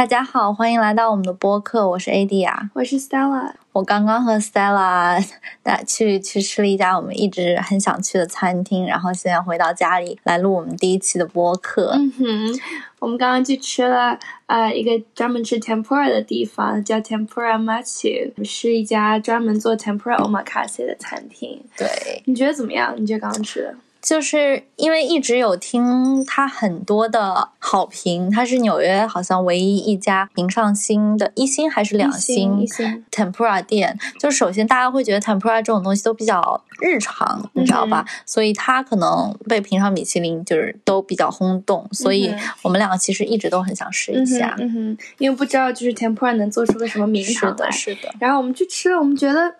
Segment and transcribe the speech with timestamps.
[0.00, 3.52] 大家好，欢迎来到我们的播客，我是 AD 啊，我是 Stella。
[3.72, 5.22] 我刚刚和 Stella
[5.62, 11.90] 带去去吃了一家我们一直很想去的餐厅，然后现在回到家里来录我们第一期的播客。
[11.96, 12.60] 嗯哼，
[12.98, 21.62] 我们刚刚去吃了呃一个专门吃 tempura 的地方，叫 Tempura Machu，是一家专门做 tempura omakase 的餐厅。
[21.76, 22.94] 对，你觉得怎么样？
[22.96, 23.74] 你觉得刚刚吃的？
[24.02, 32.66] 就是因为一直有听他很多的好评，他是纽约好像唯一一家评上星的一星还是两星
[33.10, 33.98] tempura 店。
[34.18, 38.04] 就首先大家会觉得 tempura 这种东西都比较日常，你知道吧？
[38.24, 41.86] 所以他可能被评上米其林就是都比较轰动。
[41.92, 47.70] 所以我们两个其实一直都很想试一下，嗯哼，因为不知道就是 tempura 能做出个什么名堂来。
[47.70, 49.54] 是的，然后我们去吃了，我们觉得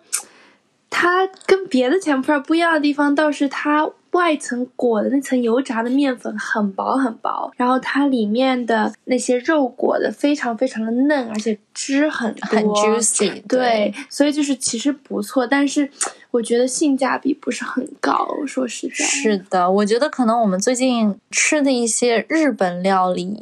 [0.91, 3.89] 它跟别的 tempura 不一样的地方倒是它。
[4.11, 13.41] 外层裹的那层油炸的面粉很薄很薄，然后它里面的那些肉裹的非常非常的嫩，而且汁很多，很 juicy。
[13.47, 15.89] 对，所以就是其实不错，但是。
[16.31, 19.03] 我觉得性价比不是很高，说实在。
[19.03, 23.37] 是的，我觉得可能我们最近吃的一些日本料理，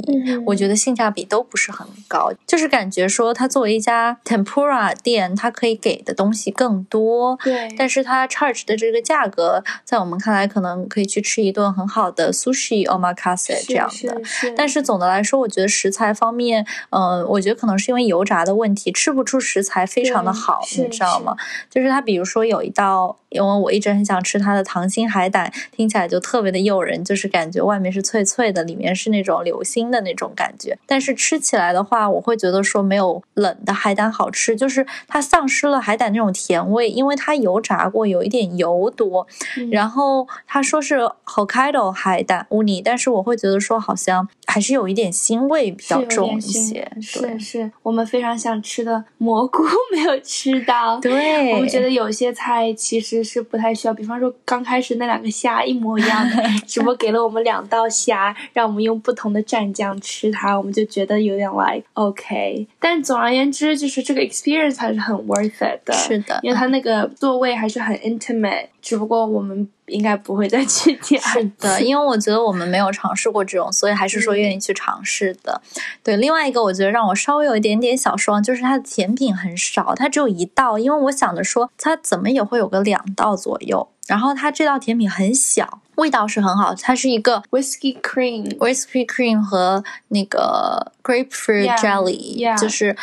[0.48, 2.32] 我觉得性价比都不是很高。
[2.48, 7.38] 就是感觉说，它作为一家 tempura 店，它可以给的东西更多。
[7.44, 7.72] 对。
[7.78, 14.20] 但是它 charge 的这个价格，在我们看来，可能可以去吃一顿很好的 sushi omakase 这样的。
[14.58, 21.36] 但是总的来说，我觉得食材方面，嗯，我觉得可能是因为油炸的问题，吃不出食材非常的好，你知道吗？
[21.70, 22.74] 就是它，比如说有一。
[22.80, 30.78] 到，因为我一直很想吃它的糖心海胆，听起来就特别的诱人，就是感觉外面是脆脆的，里面是那种流心的那种感觉。
[30.86, 39.28] 但是吃起来的话，我会觉得说没有冷的海胆好吃，就是它丧失了海胆那种甜味，因为它油炸过，有一点油多。
[39.70, 46.90] 然后他说是 Hokkaido 海胆乌尼，但是我会觉得说好像还是有一点腥味比较重一些。
[47.02, 50.98] 是是，我们非常想吃的蘑菇 没有吃到。
[51.02, 52.69] 对，我们觉得有些菜。
[52.74, 62.68] 其实是不太需要，比方说刚开始那两个虾一模一样的， 只不过给了我们两道虾，让我们用不同的蘸酱吃它，我们就觉得有点 like OK。
[62.80, 65.94] 但总而言之，就是这个 experience 还是很 worth it 的。
[65.94, 68.68] 是的，因为它那个座位还是很 intimate。
[68.82, 71.40] 只不过我们应该不会再去第二次。
[71.40, 75.62] 是的，因为我觉得我们没有尝试过这种，所以还是说愿意去尝试的。
[76.04, 80.80] 对，另外一个我觉得让我稍微有一点点小失望，就是它的甜品很少，它只有一道。
[80.80, 92.96] 因为我想着说它怎么也会有个两道左右，然后它这道甜品很小，味道是很好，它是一个 whiskey cream，whiskey cream 和那个 grapefruit jelly，就是。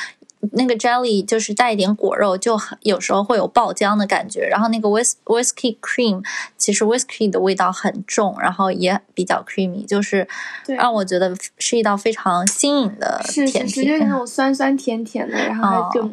[0.53, 4.47] 那个 jelly 就是带一点果肉，就很有时候会有爆浆的感觉。
[4.47, 6.25] 然后那个 whis whiskey cream
[6.57, 10.27] 其实 whiskey 的味道很重，然后也比较 creamy，就是
[10.67, 13.69] 让我觉得是一道非常新颖的甜品。
[13.69, 16.11] 是是，就是那种酸酸甜甜的，然后就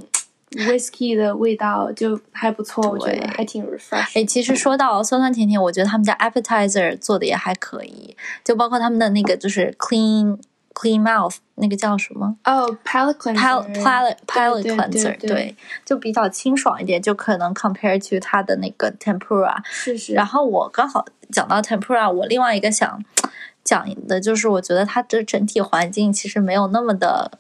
[0.66, 4.20] whiskey 的味道就还不错，我觉得还挺 refresh。
[4.20, 10.38] 哎，其实说到酸酸甜甜，我觉得他们家 appetizer 做的也还可以，就包括他们的那个就是 clean。
[10.74, 12.36] Clean mouth 那个叫什么？
[12.46, 19.56] 哦，palate cleanser，palate palate cleanser，对，就比较清爽一点，就可能 compare to 它的那个 tempura。
[19.64, 20.14] 是是。
[20.14, 23.00] 然后我刚好讲到 tempura，我另外一个想
[23.64, 27.38] 讲的就是，我觉得它的整体环境其实没有那么的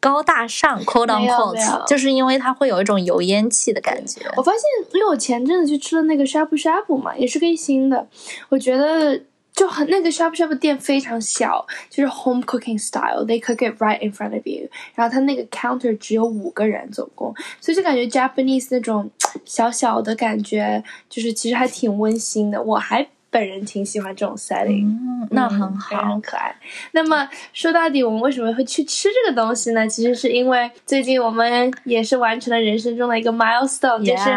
[0.00, 4.22] 高大上，quote unquote，就是因为它会有一种油烟气的感觉。
[4.34, 4.62] 我发现，
[4.94, 8.06] 因为我前阵子去吃了那个 shabu shabu 嘛，也是个新的，
[8.48, 9.20] 我觉得。
[9.56, 14.68] 就很那个 shop shop 店非常小，就是 home cooking style，they cook it right in front of you。
[14.94, 19.10] 然后他那个 counter 只有五个人总共，所以就感觉 Japanese 那种
[19.44, 22.62] 小小的感觉，就是其实还挺温馨的。
[22.62, 23.08] 我还。
[23.36, 26.56] 本人挺喜欢这种 setting，嗯，那很好，很可爱。
[26.92, 29.86] 那么说到底，我们为什么会去吃这个东西呢？
[29.86, 34.30] 其实是因为最近我们也是完成了人生中的一个 milestone，就是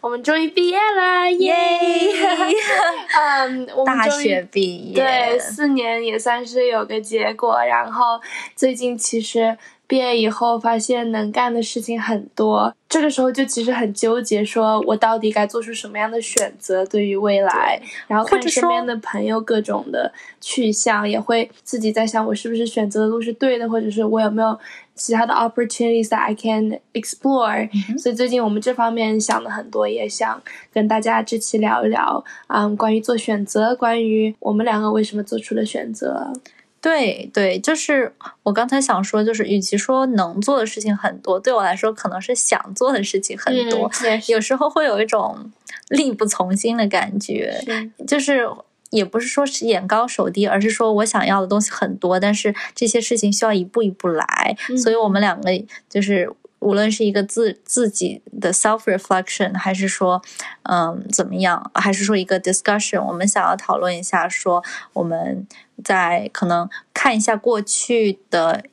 [0.00, 1.54] 我们终于毕业了，耶！
[3.20, 7.62] 嗯，我们大学毕业，对，四年也算是有个结果。
[7.62, 8.18] 然后
[8.54, 9.58] 最近其实。
[9.88, 24.58] 毕业以后发现能干的事情很多，这个时候就其实很纠结，说我到底该做出什么样的选择对于未来，然后看身边的朋友各种的去向，也会自己在想我是不是选择的路是对的，或者是我有没有
[24.96, 27.68] 其他的 opportunities that I can explore。
[27.96, 36.32] 所以最近我们这方面想了很多，也想跟大家这期聊一聊，嗯，关于做选择，关于我们两个为什么做出了选择。
[36.86, 43.90] 对对，就是我刚才想说，就是与其说能做的事情很多，对我来说可能是想做的事情很多，
[44.28, 45.50] 有时候会有一种
[45.88, 47.60] 力不从心的感觉。
[48.06, 48.48] 就是
[48.90, 54.56] 也不是说是眼高手低，而是说我想要的东西很多，但是这些事情需要一步一步来。
[54.80, 55.50] 所以我们两个
[55.90, 56.30] 就是
[56.66, 60.20] 无论是一个自自己的 self reflection，还是说
[60.64, 65.46] 嗯怎么样，还是说一个 discussion，我们想要讨论一下，说我们
[65.84, 68.64] 在可能看一下过去的。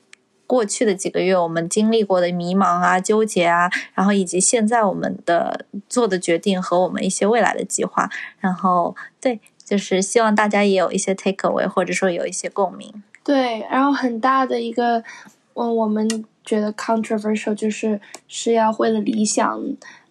[0.45, 8.07] 过去的几个月，我们经历过的迷茫啊、纠结啊，然后以及现在我们的做的决定和我们一些未来的计划，
[8.39, 13.01] 然后对，就是希望大家也有一些 take away，或者说有一些共鸣。
[13.23, 15.03] 对，然后很大的一个，
[15.55, 19.63] 嗯，我们觉得 controversial 就是是要为了理想，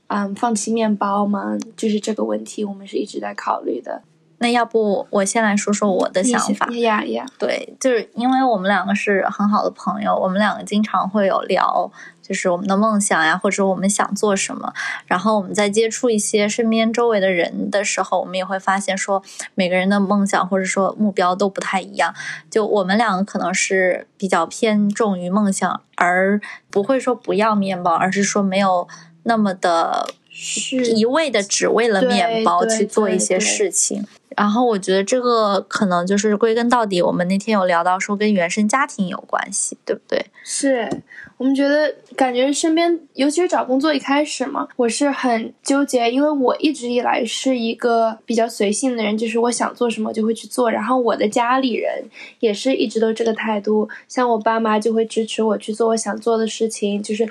[0.07, 1.57] 嗯，放弃面包吗？
[1.77, 4.03] 就是这个问题，我们是一直在考虑的。
[4.39, 6.67] 那要不我先来说说我的想法。
[6.73, 11.89] 呀呀，对，就是因为我们两个是很好的朋友，我们两个经常会有聊，
[12.23, 14.73] 就是我们的梦想呀，或者我们想做什么。
[15.07, 19.23] 然后我们在接触一些身边周围的人的时候，我们也会发现说，
[19.55, 22.15] 每个人的梦想或者说目标都不太一样。
[22.49, 26.41] 就我们两个可能是比较偏重于梦想，而
[26.71, 28.87] 不会说不要面包，而是说没有
[29.25, 34.07] 那么的是一味的只为了面包去做一些事情。
[34.35, 40.25] 然后我觉得这个可能就是归根到底，我们那天有聊到说跟原生家庭有关系，对不对？
[40.43, 41.03] 是
[41.43, 50.71] 我们觉得感觉身边，尤其是找工作一开始嘛，我是很纠结，因为我一直以来是一个比较随性的人，就是我想做什么就会去做。
[50.71, 52.05] 然后我的家里人
[52.39, 57.29] 也是一直都这个态度，像我爸妈就会支持我去做我想做的事情，就是。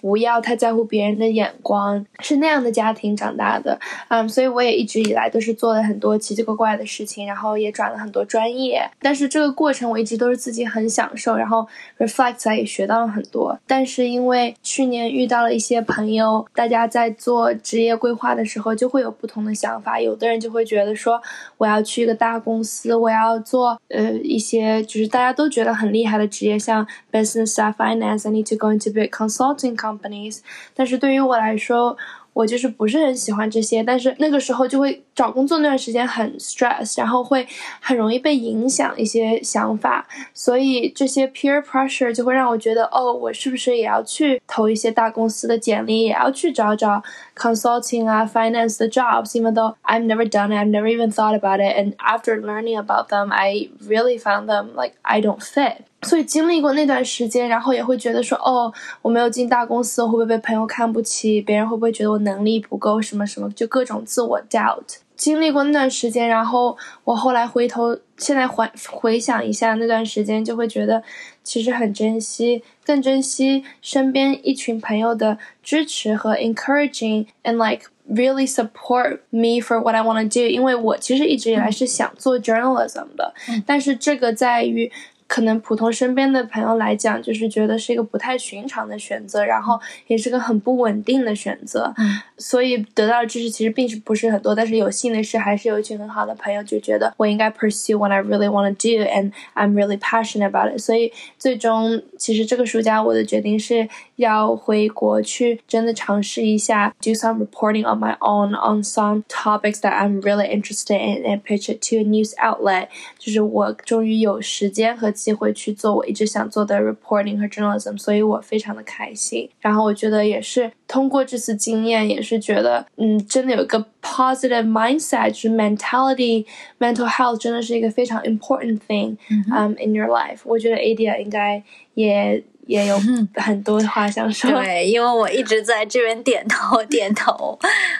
[0.00, 3.78] 不要太在乎别人的眼光，是那样的家庭长大的，
[4.08, 11.66] 嗯，所以我也一直以来都是做了很多奇奇怪怪的事情，然后也转了很多专业，但是这个过程我一直都是自己很享受，然后
[11.98, 13.58] reflect 也学到了很多。
[13.66, 21.20] 但是因为去年遇到了一些朋友，大家在做职业规划的时候就会有不同的想法，有的人就会觉得说
[21.56, 29.85] 我要去一个大公司，我要做呃一些就是大家都觉得很厉害的职业，像 business 啊，finance，I need to go into big consulting company。
[29.86, 30.40] companies，
[30.74, 31.96] 但是对于我来说，
[32.32, 33.82] 我就是不是很喜欢这些。
[33.82, 37.46] 但是那个时候就会找工作那段时间很 stress，然后会
[37.80, 47.02] 很容易被影响一些想法，所以这些 peer pressure 就会让我觉得，哦，我是不是也要去投一些大公司的简历，也要去找找
[47.35, 51.95] consulting 啊 finance 的 jobs，even though I've never done it，I've never even thought about it，and
[51.97, 55.77] after learning about them，I really found them like I don't fit。
[56.03, 58.73] 所以经历过那段时间，然后也会觉得说，哦，
[59.03, 61.41] 我没有进大公司，会不会被朋友看不起？
[61.41, 63.01] 别人会不会觉得我能力不够？
[63.01, 64.97] 什么什么，就各种自我 doubt。
[65.16, 71.02] 经历过那段时间，然后我后来回头，现在回回想一下那段时间，就会觉得
[71.42, 80.46] 其实很珍惜，更珍惜身边一群朋友的支持和 encouraging and like really support me for what I want to do。
[80.46, 83.34] 因为我其实一直以来是想做 journalism 的，
[83.66, 84.92] 但是这个在于。
[85.26, 91.92] 可能普通身边的朋友来讲，就是觉得是一个不太寻常的选择，然后也是个很不稳定的选择，
[92.38, 94.54] 所以得到的知识其实并不是很多。
[94.54, 100.78] 但是有幸的是，还是有一群很好的朋友，就觉得我应该 pursue what I really want to do and I'm really passionate about it。
[100.80, 111.42] 所以最终，其实这个暑假我的决定是要回国去，真的尝试一下 do some reporting on my own on some topics that I'm really interested in and
[111.42, 112.88] pitch it to a news outlet。
[113.18, 119.48] 就是我终于有时间和机会去做我一直想做的 reporting 和 journalism，所以我非常的开心。
[119.60, 129.16] 然后我觉得也是通过这次经验，也是觉得嗯，真的有一个 positive mindset，就是 mentality，mental health 真的是一个非常 important thing，
[129.52, 130.40] 嗯，in your life。
[130.44, 131.62] 我觉得 Adia 应该
[131.94, 132.44] 也。
[132.66, 132.98] 也有
[133.34, 137.58] 很多话想说，对，因为我一直在这边点头 点头。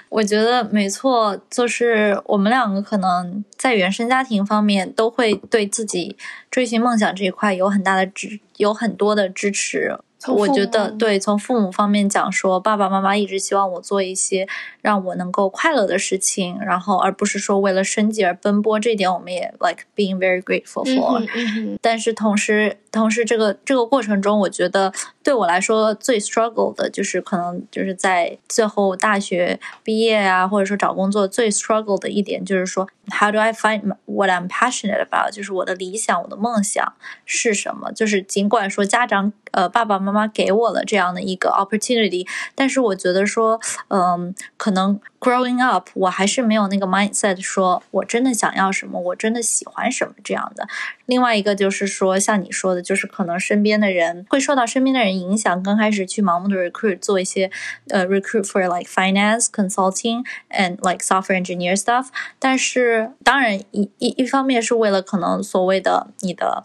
[0.09, 6.17] 我觉得没错，就是我们两个可能在原生家庭方面都会对自己
[6.51, 9.99] 追寻梦想这一块有很大的支，有很多的支持。
[10.29, 14.49] 我觉得对，从父母方面讲，说爸爸妈妈一直希望我做一些
[14.81, 18.81] 让我能够快乐的事情，然后而不是说为了生计而奔波。
[18.81, 21.79] 这一点我们也 like being very grateful for。
[21.81, 35.31] 但是同时，同时这个这个过程中，我觉得对我来说最 struggle 的就是可能就是在最后大学毕业啊，或者说找工作最 struggle 的一点就是说，how do I find what I'm passionate about？
[35.31, 37.93] 就是我的理想，我的梦想是什么？
[37.93, 44.99] 就是尽管说家长呃爸爸妈妈给我了这样的一个 opportunity，但是我觉得说，嗯，可能。
[45.19, 50.69] Growing up，我还是没有那个 mindset，说我真的想要什么，我真的喜欢什么这样的。
[51.07, 57.52] 另外一个就是说，像你说的，就是可能身边的人会受到身边的人影响，刚开始去盲目的 recruit 做一些
[57.90, 62.08] 呃 recruit for like finance consulting and like software engineer stuff。
[62.40, 66.64] 但是 是当然一一一方面是为了可能所谓的你的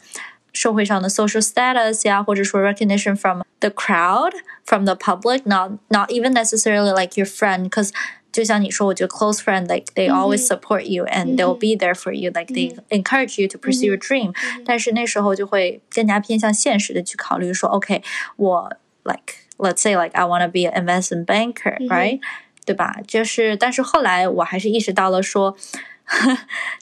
[0.52, 4.32] 社会上的 social status 呀，或者说 recognition from the crowd,
[4.64, 7.90] from the public, not not even necessarily like your friend, because
[8.32, 12.52] 就像你说，我觉得 close friend like they always support you and they'll be there for you, like
[12.52, 14.34] they encourage you to pursue your dream。
[14.64, 18.02] 但是那时候就会更加偏向现实的去考虑说，OK，
[18.36, 18.70] 我
[19.04, 22.20] like let's say like I want to be an investment banker, right？
[22.66, 23.00] 对吧？
[23.06, 25.56] 就是，但是后来我还是意识到了说，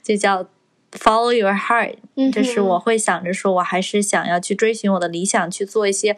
[0.03, 0.49] 就叫。
[0.92, 1.94] Follow your heart，
[2.32, 6.16] 就是我会想着说，我还是想要去追寻我的理想，去做一些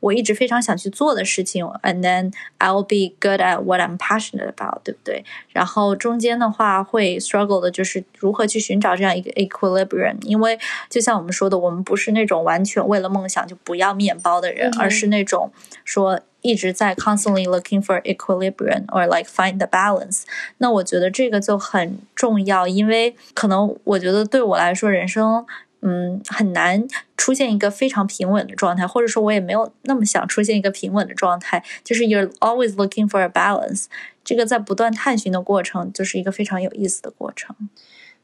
[0.00, 1.62] 我一直非常想去做的事情。
[1.82, 5.24] And then I will be good at what I'm passionate about，对不对？
[5.50, 15.52] 然后中间的话会 struggle 的就是如何去寻找这样一个 equilibrium，因为就像我们说的，我们不是那种完全为了梦想就不要面包的人，而是那种
[15.84, 16.20] 说。
[16.44, 20.24] 一直在 constantly looking for equilibrium or like find the balance。
[20.58, 25.46] 那我觉得这个就很重要，因为可能我觉得对我来说，人生
[25.80, 26.86] 嗯很难
[27.16, 31.64] 出现一个非常平稳的状态，或者说我也没有那么想出现一个平稳的状态。
[31.82, 33.86] 就是 you're always looking for a balance。
[34.22, 37.56] 这个在不断探寻的过程，就是一个非常有意思的过程。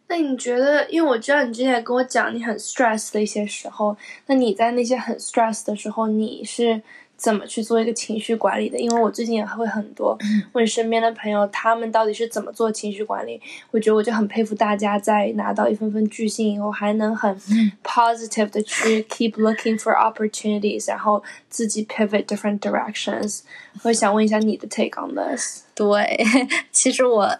[0.08, 3.96] 那你觉得，因为我知道你之前跟我讲你很 stress 的一些时候，
[4.26, 6.82] 那你在那些很 stress 的时候，你是？
[7.20, 8.78] 怎么去做一个情绪管理的？
[8.78, 10.16] 因为我最近也会很多
[10.52, 13.38] 问身边的朋友，他们到底是怎么做情绪管理？
[13.70, 17.38] 我觉得我就很佩服大家，在拿到一份份巨星以后，还能很
[17.84, 23.40] positive 的去 keep looking for opportunities，然后自己 pivot different directions。
[23.82, 25.64] 我想问一下你的 take on this？
[25.74, 26.24] 对，
[26.72, 27.38] 其实我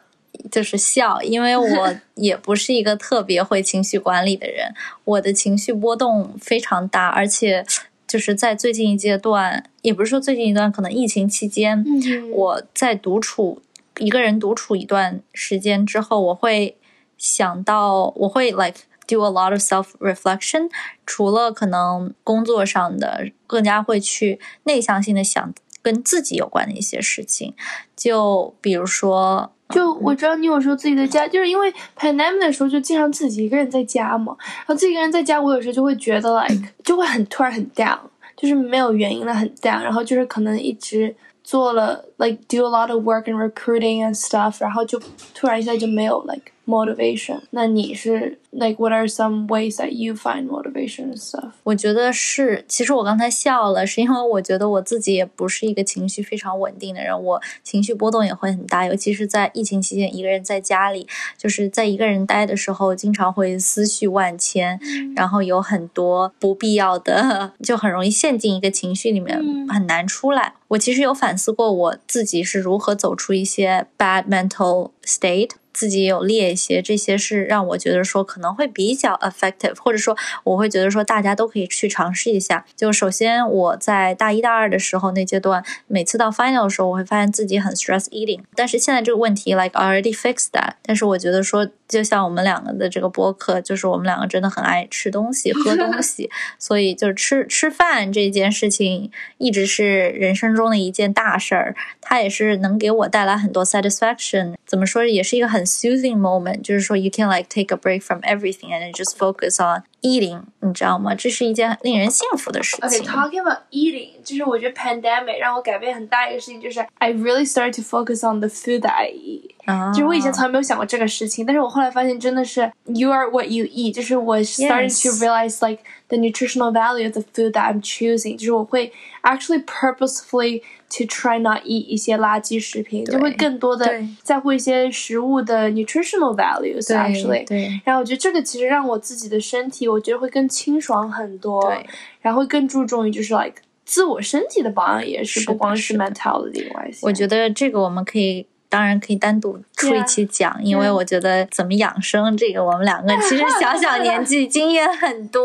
[0.50, 7.64] 就是笑，因为我 也不是一个特别会情绪管理的人，我的情绪波动非常大，而且。
[8.10, 11.86] 就是在最近一阶段，也不是说最近一段，可能疫情期间，
[12.32, 13.62] 我在独处
[13.98, 16.76] 一个人独处一段时间之后，我会
[17.16, 20.68] 想到，我会 like do a lot of self reflection。
[21.06, 27.54] 除了可能工作上的，更加会去内向性的想跟自己有关的一些事情，
[27.94, 29.52] 就比如说。
[29.70, 37.98] 就我知道你有时候自己在家，就是因为 pandemic 的时候就经常自己一个人在家嘛，然后自己一个人在家，我有时候就会觉得 like 就会很突然很 down，
[38.36, 45.00] 就是没有原因的很 down，然后就是可能一直做了 like do a lot of work and recruiting and stuff，然后就
[45.34, 46.52] 突然一下就没有 like。
[46.66, 47.40] motivation。
[47.50, 51.52] 那你是 like what are some ways that you find motivation and stuff？
[51.62, 61.06] 我觉得是，其实我刚才笑了，是因为我觉得我自己也不是一个情绪非常稳定的人，我情绪波动也会很大，尤其是在疫情期间，一个人在家里，
[61.38, 64.80] 就是在一个人待的时候，经常会思绪万千，
[65.14, 70.54] 然后有很多不必要的，就很容易陷进一个情绪里面，很难出来。
[70.68, 75.50] 我其实有反思过我自己是如何走出一些 bad mental state。
[75.72, 82.64] 自己有列一些，这些是让我觉得说可可能会比较 effective，或者说我会觉得说大家都可以去尝试一下。
[82.74, 88.40] 就首先我在大一大二的时候那阶段，每次到 final 的时候，我会发现自己很 stress eating。
[88.54, 90.72] 但是现在这个问题 like already fixed that。
[90.82, 96.28] 但是我觉得说，就像我们两个的这个播客，就是我们两个真的很爱吃东西、喝东西，
[96.58, 101.76] 所以就是吃吃饭这件事情一直是人生中的一件大事儿。
[102.00, 104.56] 它也是能给我带来很多 satisfaction。
[104.66, 105.60] 怎么说，也是一个很。
[105.60, 111.13] 很 soothing moment，就是说 you can like take a break from everything and just focus on eating，你知道吗？
[111.15, 113.03] 这是一件令人幸福的事情。
[113.03, 119.51] Okay，talking about eating，就是我觉得 pandemic 让我改变很大一个事情，就是 I really started to focus on the food that I eat。
[119.93, 127.53] 就是我以前从来没有想过这个事情，但是我后来发现真的是 you are what you eat，就是我 started to realize like the nutritional value of the food
[127.53, 128.91] that I'm choosing，就是我会
[129.23, 137.47] actually purposefully to try not eat 一些垃圾食品，就会更多的在乎一些食物的 nutritional values actually。
[137.47, 137.81] 对。
[137.83, 141.61] 然后我觉得这个其实让我自己的身体，我觉得会更清爽很多。
[141.69, 141.85] 对。
[142.21, 146.67] 然后更注重于就是 like 自我身体的保养，也是不光是 mentality
[147.01, 148.47] 我觉得这个我们可以。
[148.70, 155.44] 当然可以单独出一期讲，因为我觉得怎么养生这个，我们两个其实小小 年纪经验很多。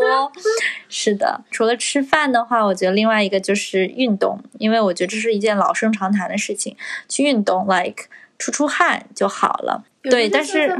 [0.88, 6.76] 是的，除了吃饭的话，我觉得另外一个就是运动，因为我觉得这是一件老生常谈的事情，
[7.08, 8.04] 去运动，like
[8.38, 9.84] 出出汗就好了。
[10.08, 10.72] 对，但是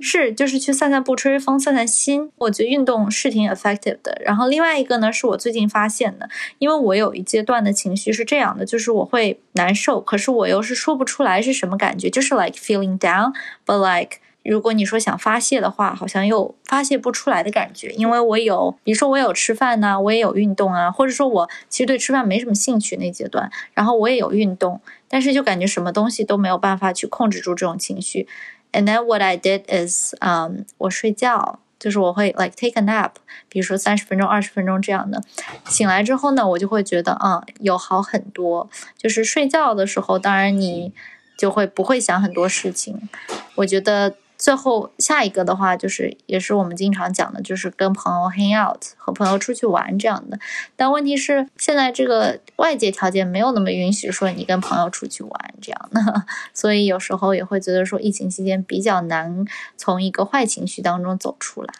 [0.00, 2.32] 是就是去散散步、吹吹风、散散心。
[2.38, 4.20] 我觉得运动是挺 effective 的。
[4.24, 17.90] 然后另外一个呢，是我最近发现的，因为我有一阶段的情绪是这样的，就是我会难受，可是我又是说不出来是什么感觉，就是 like feeling down，but like 如果你说想发泄的话，好像又发泄不出来的感觉。
[17.90, 24.80] 因为我有，比如说我有吃饭呐，我也有运动啊，或者说我其实对吃饭没什么兴趣那阶段，然后我也有运动，
[25.14, 28.26] 但是就感觉什么东西都没有办法去控制住这种情绪。
[28.72, 33.12] And then what I did is，嗯，我睡觉，就是我会 like take a nap，
[33.48, 35.22] 比如说三十分钟、二十分钟这样的。
[35.68, 38.68] 醒来之后呢，我就会觉得，嗯，有好很多。
[38.98, 40.92] 就是睡觉的时候，当然你
[41.38, 43.08] 就会不会想很多事情。
[43.54, 44.16] 我觉得。
[44.44, 50.38] 最后下一个的话，就是也是我们经常讲的，就是跟朋友 hang out，和朋友出去玩这样的。
[50.76, 59.46] 但问题是，现在这个外界条件没有那么允许说你跟朋友出去玩这样的， 所以有时候也会觉得说，疫情期间比较难
[59.78, 61.72] 从一个坏情绪当中走出来。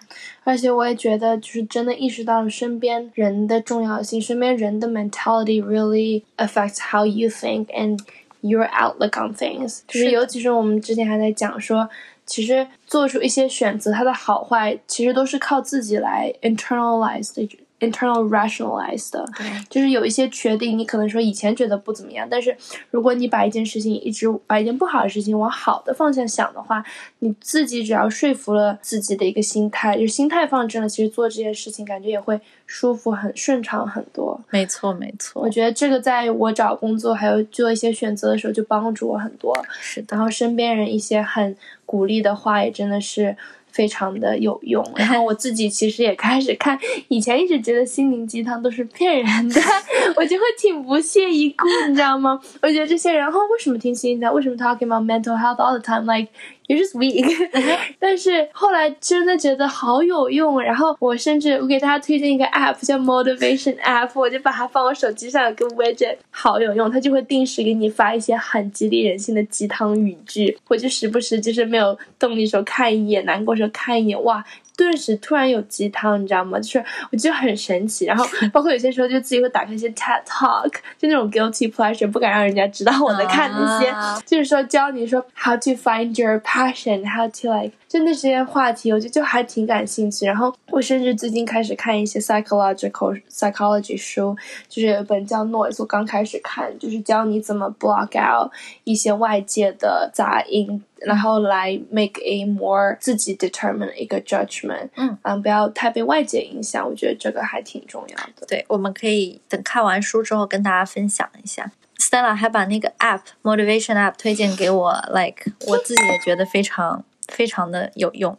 [0.44, 7.99] 而且我也觉得，就是真的意识到了身边人的重要性，身边人的 mentality really affects how you think and
[8.40, 9.80] your outlook on things。
[9.87, 11.90] 就是尤其是我们之前还在讲说。
[12.26, 17.49] 其实做出一些选择，它的好坏其实都是靠自己来 internalize 的。
[17.81, 19.26] internal rationalize 的，
[19.69, 22.57] 就是有一些决定，你可能说以前觉得不怎么样，但是
[22.90, 26.83] 如果你把一件事情一直把一件不好的事情往好的方向想的话，
[27.19, 34.40] 你自己只要说服了自己的一个心态，就心态放正了，其实做这件事情感觉也会舒服很顺畅很多。
[34.49, 35.43] 没错，没错。
[35.43, 39.54] 我觉得这个在我找工作还有做一些选择的时候就帮助我很多。
[39.78, 41.54] 是的，然后身边人一些很
[41.85, 43.37] 鼓励的话也真的是。
[43.75, 49.61] 非常的有用，然后我自己其实也开始看，以前一直觉得心灵鸡汤都是骗人的，
[50.14, 52.41] 我就会挺不屑一顾，你知道吗？
[52.62, 54.33] 我觉得这些人，哈，为什么听心灵鸡汤？
[54.33, 56.29] 为什么 talking about mental health all the time？Like
[56.66, 57.25] you just weak，
[57.99, 74.44] 但是后来真的觉得好有用，然后我甚至我给大家推荐一个 app 叫 Motivation App，我就把它放我手机上有个 widget，好有用，它就会定时给你发一些很激励人心的鸡汤语句，我就时不时就是没有动力时候看一眼，难过时候看一眼，哇。
[74.76, 76.59] 顿时突然有鸡汤，你知道吗？
[76.59, 78.04] 就是我觉得很神奇。
[78.07, 83.95] 然后包括有些时候就自己会打开一些 TED Talk， 就那种 guilty pleasure，不敢让人家知道我在看那些，
[84.26, 87.73] 就是说教你说 how to find your passion，how to like。
[87.95, 90.27] 就那些话题，我觉得就还挺感兴趣。
[90.27, 94.37] 然后我甚至最近开始看一些 psychological psychology 书，
[94.69, 98.51] 就是有一本叫 Noise，我刚开始看，就是教你怎么 block out
[98.83, 104.89] 一些外界的杂音，然后来 make a more 自己 determine 一个 judgment。
[104.97, 106.85] 嗯，嗯，不要太被外界影响。
[106.85, 108.45] 我觉得这个还挺重要的。
[108.49, 111.71] 对，我们可以等看完书之后跟大家分享一下。
[112.00, 117.04] Stella 还把那个 app motivation app 推荐给我，like 我自己也觉得非常。
[117.28, 118.37] 非常的有用，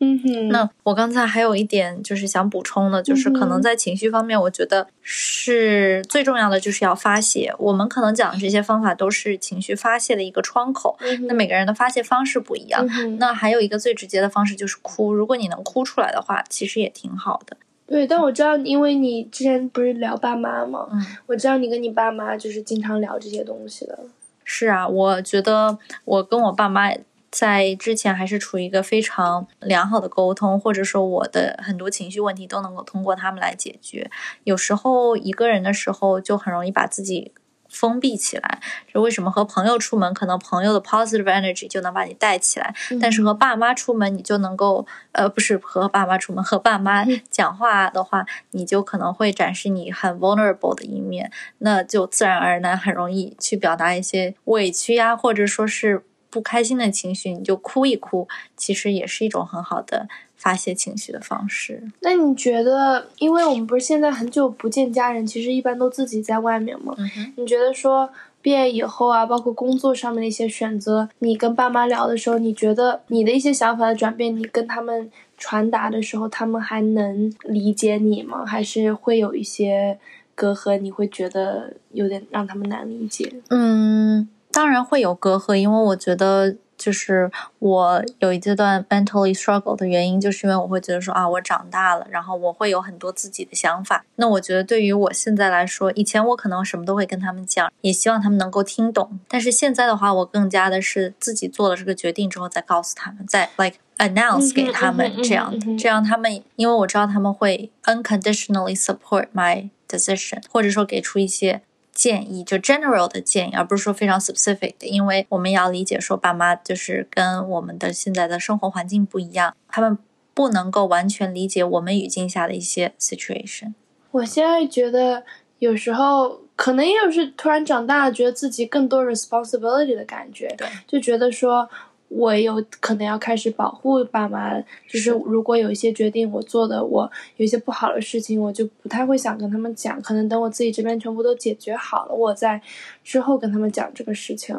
[0.00, 0.48] 嗯哼。
[0.48, 7.52] 那我刚才还有一点就是想补充的，就是可能在情绪方面，我觉得是最重要的，就是要发泄。
[7.58, 10.96] 我们可能讲的这些方法都是情绪发泄的一个窗口。
[11.26, 12.86] 那每个人的发泄方式不一样。
[13.18, 15.12] 那还有一个最直接的方式就是哭。
[15.12, 17.56] 如果你能哭出来的话，其实也挺好的。
[17.86, 20.88] 对，但我知道，因为你之前不是聊爸妈吗？
[20.92, 23.98] 嗯，我知道你跟你爸妈就是经常聊这些东西的。
[24.44, 26.92] 是啊，我觉得我跟我爸妈。
[27.30, 34.10] 在之前还是处于一个非常良好的沟通，或者说我的很多情绪问题都能够通过他们来解决。
[34.44, 37.32] 有时候一个人的时候就很容易把自己
[37.68, 38.60] 封闭起来。
[38.92, 56.04] 就为什么和朋友出门，可能朋友的 positive energy 就能把你带起来，但是和爸妈出门，你就能够呃，不是和爸妈出门，和爸妈 讲话的话，你就可能会展示你很 vulnerable 的一面，那就自然而然很容易去表达一些委屈呀，或者说是。
[56.30, 61.82] 不开心的情绪，你就哭一哭，其实也是一种很好的发泄情绪的方式。
[62.00, 66.94] 那你觉得，因为我们不是现在很久不见家人，其实一般都自己在外面吗？
[67.36, 68.10] 你觉得说
[68.42, 78.44] 毕业以后啊，包括工作上面的一些选择，你跟爸妈聊的时候，你觉得你的一些想法的转变，你跟他们传达的时候，他们还能理解你吗？
[78.46, 79.98] 还是会有一些
[80.34, 80.76] 隔阂？
[80.78, 83.32] 你会觉得有点让他们难理解？
[83.48, 84.28] 嗯。
[84.58, 94.04] 当然会有隔阂，因为我觉得就是我有一阶段 mentally struggle 的原因，就是因为我会觉得说啊，我长大了，然后我会有很多自己的想法。
[94.16, 99.20] 那我觉得对于我现在来说，以前我可能什么都会跟他们讲，也希望他们能够听懂。
[99.28, 111.62] 但是现在的话，我更加的是自己做了这个决定之后再告诉他们，再 like announce 给他们这样的，这样他们因为我知道他们会 unconditionally support my decision，或者说给出一些。
[111.98, 119.98] 建议就 general 的建议，而不是说非常 specific 的，因为我们要理解说爸妈就是跟我们的现在的生活环境不一样，他们
[120.32, 123.72] 不能够完全理解我们语境下的一些 situation。
[124.12, 125.24] 我现在觉得
[125.58, 131.68] 有时候可能又是突然长大了，觉得自己更多 responsibility 的感觉，对，就觉得说。
[132.08, 142.60] 我有可能要开始保护爸妈，就是如果有一些决定我做的，我有一些不好的事情，我就不太会想跟他们讲，可能等我自己这边全部都解决好了，我再
[143.04, 144.56] 之后跟他们讲这个事情。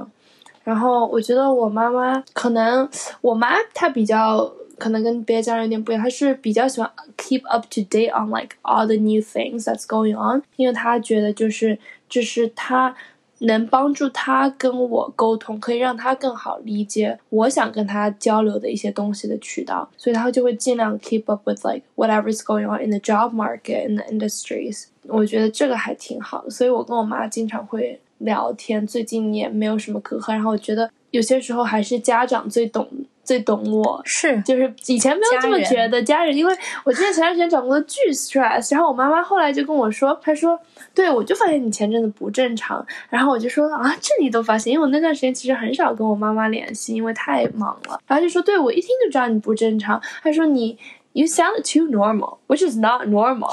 [0.64, 2.88] 然后我觉得我妈妈可能，
[3.22, 12.96] 我妈她比较可能跟别的家人有点不一样，她是比较喜欢 keep up to date on like all the new things that's going on，因为她觉得就是就是她。
[13.40, 24.86] 能帮助他跟我沟通，可以让他更好理解我想跟他交流的一些东西的渠道，所以他就会尽量 keep up with like whatever is going on in the job market in the industries。
[25.08, 30.34] 我觉得这个还挺好的，所以我跟我妈经常会聊天，最近也没有什么隔阂。
[30.34, 32.88] 然后我觉得有些时候还是家长最懂。
[33.30, 34.02] 最懂我。
[34.06, 40.60] 是，就是以前没有这么觉得家人，因为我之前前段时间找工作巨 stress，然后我妈妈后来就跟我说，她说，
[40.96, 50.76] 对我就发现你前阵子不正常，然后我就说啊，这你都发现，因为我那段时间其实很少跟我妈妈联系，因为太忙了，然后就说，对我一听就知道你不正常，她说你。
[51.14, 53.52] You sound too normal, which is not normal.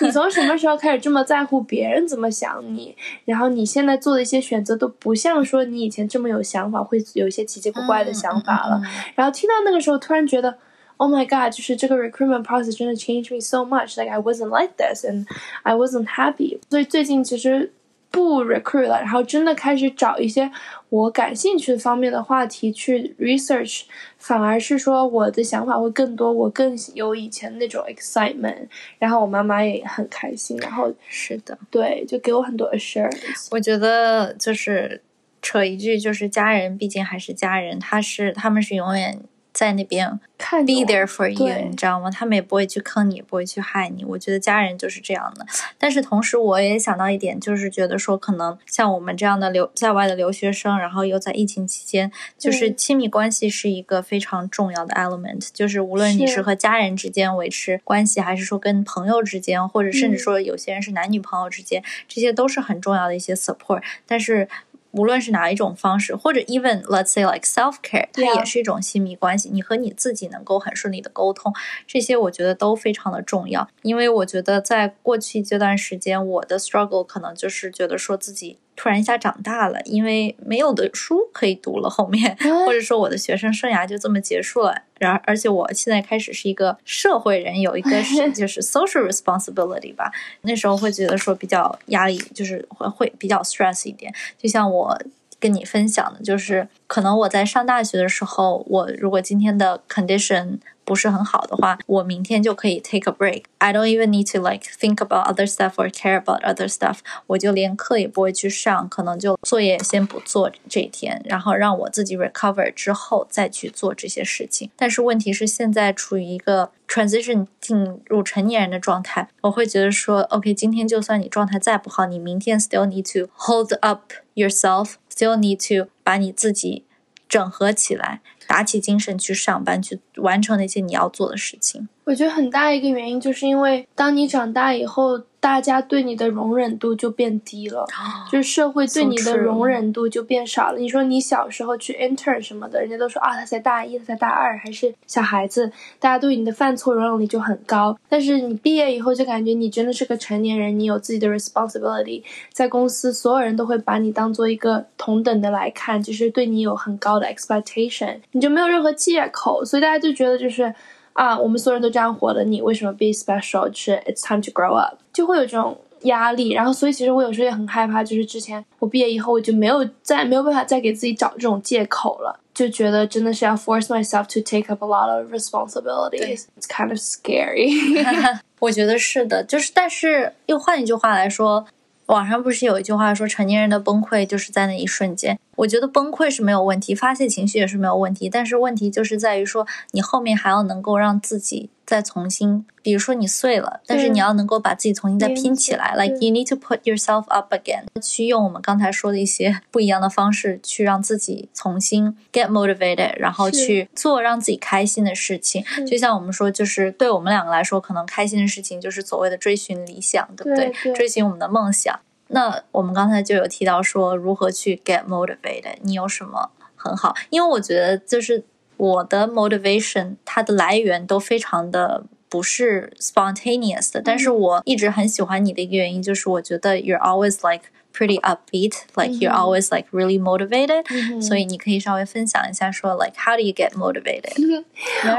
[0.00, 2.96] 你从什么时候开始这么在乎别人怎么想你？
[3.26, 8.80] 然后你现在做的一些选择都不像说你以前这么有想法，会有一些奇奇怪怪的想法了。
[9.14, 10.56] 然后听到那个时候，突然觉得
[10.96, 14.00] ，Oh my god，就是这个 recruitment process 真的 changed me so much.
[14.00, 15.26] Like I wasn't like this, and
[15.64, 16.58] I wasn't happy.
[16.70, 17.72] 所以最近其实。
[18.18, 20.50] 不 recruit 了，然后真的开始找一些
[20.88, 23.82] 我感兴趣的方面的话题去 research，
[24.18, 28.66] 反而是说我的想法会更多，我更有以前那种 excitement，
[28.98, 33.46] 然后我妈妈也很开心，然后是的，对，就给我很多 assurance。
[33.52, 35.00] 我觉得就是
[35.40, 39.20] 扯一句，就是家人毕竟还是家人，他是他们是永远。
[39.58, 42.08] 在那边，be there for you，你知道吗？
[42.08, 44.04] 他们也不会去坑你，不会去害你。
[44.04, 45.44] 我觉得家人就是这样的。
[45.76, 55.48] 但是同时，我也想到一点，就是觉得说，可能像我们这样的留在外的留学生，然后又在疫情期间，就是亲密关系是一个非常重要的 element。
[55.52, 63.82] 就是无论你是和家人之间维持关系，还是说跟朋友之间，或者甚至说有些人是男女朋友之间，这些都是很重要的一些 support。
[64.06, 64.48] 但是。
[64.92, 69.50] 无论是哪一种方式，或者 even let's say like self care，它也是一种亲密关系。
[69.50, 71.52] 你和你自己能够很顺利的沟通，
[71.86, 73.68] 这些我觉得都非常的重要。
[73.82, 78.58] 因为我觉得在过去这段时间，我的 struggle 可能就是觉得说自己。
[78.80, 84.82] 突然一下长大了，因为没有的书可以读了，后面 或者说我的学生生涯就这么结束了。
[85.00, 90.12] 然而，而且我现在开始是一个社会人，有一个 是就是 social responsibility 吧。
[90.42, 94.14] 那时候会觉得说比较压力，就是会会比较 stress 一点。
[94.38, 94.96] 就像我
[95.40, 100.58] 跟你分享的，就是可能我在上大学的时候，我如果今天的 condition。
[100.88, 103.42] 不是很好的话，我明天就可以 take a break。
[103.58, 107.00] I don't even need to like think about other stuff or care about other stuff。
[107.26, 114.70] 我就连课也不会去上，可能就作业先不做这一天，然后让我自己 recover 之后再去做这些事情。
[114.76, 126.86] 但是问题是，现在处于一个 transition 进入成年人的状态，我会觉得说，OK，今天就算你状态再不好，你明天 still need to hold up yourself，still need to 把你自己
[127.28, 128.22] 整合起来。
[128.46, 131.88] 打起精神去上班，去完成那些你要做的事情。
[132.04, 135.22] 我觉得很大一个原因就是因为，当你长大以后。
[135.40, 137.86] 大家对你的容忍度就变低了，
[138.28, 140.78] 就是社会对你的容忍度就变少了。
[140.80, 147.96] 你说你小时候去 intern 什么的，人家都说啊，他才大一，他才大二，还是小孩子，大家对你的犯错容忍力就很高。
[148.08, 160.74] 但是你毕业以后就感觉你真的是个成年人，你有自己的 responsibility，在公司所有人都会把你当做一个同等的来看，就是对你有很高的 expectation，你就没有任何借口，所以大家就觉得就是。
[161.14, 163.68] 啊，我们所有人都这样活的，你为什么 be special？
[163.76, 166.52] 是 it's time to grow up，就会有这种压力。
[166.52, 176.44] 然后，所以其实我有时候也很害怕，就是之前我毕业以后，我就没有再没有办法再给自己找这种借口了，就觉得真的是要 force myself to take up a lot of responsibilities。
[176.56, 177.72] It's kind of scary。
[178.60, 181.66] 我觉得是的，就是但是又换一句话来说。
[182.06, 185.38] 网上不是有一句话说，成年人的崩溃就是在那一瞬间。
[185.58, 191.70] 我觉得崩溃是没有问题，发泄情绪也是没有问题，但是问题就是在于说，你后面还要能够让自己。
[191.88, 195.94] 再重新，比如说你碎了，但是你要能够把自己重新再拼起来。
[195.96, 205.64] Like you need to put yourself up again，去用我们刚才说的一些不一样的方式，去让自己重新 get motivated，然后去做让自己开心的事情。
[205.86, 210.92] 就像我们说，就是对我们两个来说，可能开心的事情就是所谓的追寻理想，对不对？
[210.92, 211.98] 追寻我们的梦想。
[212.27, 215.75] 那我们刚才就有提到说，如何去 get motivated？
[215.81, 217.15] 你有什么很好？
[217.29, 218.43] 因为我觉得就是。
[218.75, 230.83] 我的 motivation 它的来源都非常的不是 spontaneous 的，但是我一直很喜欢你的一个原因就是我觉得 you're always like pretty upbeat，like you're always like really motivated，
[231.21, 234.65] 所以你可以稍微分享一下说 like how do you get motivated？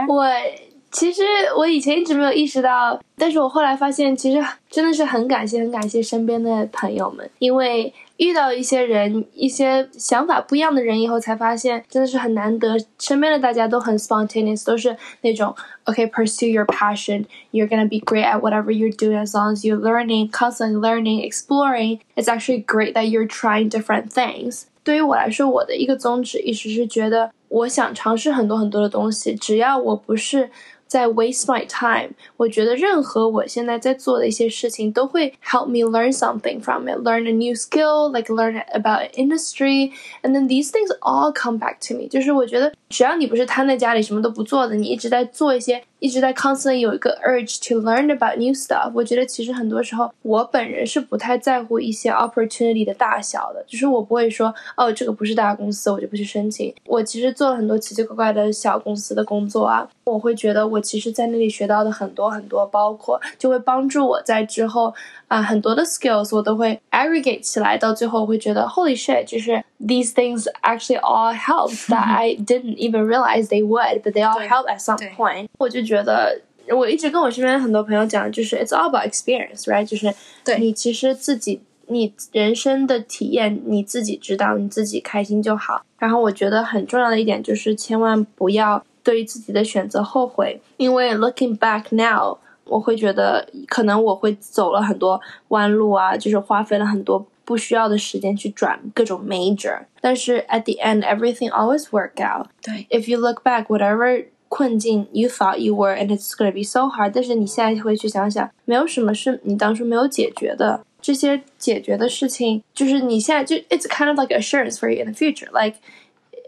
[0.08, 0.26] 我
[0.90, 1.22] 其实
[1.56, 12.76] 我以前一直没有意识到，但是我后来发现，其实真的是很感谢、很感谢身边的朋友们，因为遇到一些人、一些想法不一样的人以后，才发现真的是很难得。
[13.00, 19.80] 身边的大家都很 spontaneous，都是那种 OK，pursue your passion，you're gonna be great at whatever you're doing as long as you're
[19.80, 21.98] learning, constantly learning, exploring.
[22.14, 24.66] It's actually great that you're trying different things.
[24.84, 30.50] 对于我来说，我的一个宗旨一直是觉得，我想尝试很多很多的东西，只要我不是。
[30.88, 32.10] 在 waste my time。
[32.37, 40.32] 我觉得任何我现在在做的一些事情都会 help me learn something from it, learn a new skill, like learn about industry, and
[40.34, 42.06] then these things all come back to me。
[42.08, 48.90] 就是我觉得只要你不是瘫在家里什么都不做的，你一直在做一些 一直在 constantly 有一个 urge to learn about new stuff。
[48.94, 56.74] 我觉得其实很多时候我本人是不太在乎一些 opportunity 的大小的，就是我不会说哦这个不是大公司我就不去申请。
[56.87, 64.92] 我其实做了很多奇奇怪怪的小公司的工作啊，我会觉得我其实在那里学到的很多很多，包括就会帮助我在之后
[65.28, 73.04] 啊很多的 skills 我都会 aggregate 起来，到最后我会觉得 holy shit，就是 these things actually all help that I didn't even
[73.06, 75.48] realize they would, but they all help at some point。
[75.58, 79.86] 我就 觉得，我一直跟我身边很多朋友讲，就是 it's all about experience，right？
[79.86, 80.13] 就是
[80.45, 85.82] 对你其实自己，你人生的体验你自己知道，你自己开心就好。
[85.97, 99.80] 然后我觉得很重要的一点就是，千万不要对于自己的选择后悔，因为 looking back now，我会觉得可能我会走了很多弯路啊，就是花费了很多不需要的时间去转各种 major。
[99.99, 102.47] 但是 at the end everything always work out。
[102.62, 104.25] 对，if you look back whatever。
[104.48, 107.12] 困境，you thought you were and it's gonna be so hard。
[107.14, 115.50] 但是你现在会去想想，没有什么是你当初没有解决的，这些解决的事情，就是你现在就 it's kind of like assurance for you in the future.
[115.52, 115.78] Like